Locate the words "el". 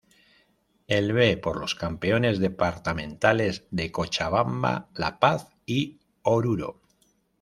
0.87-1.13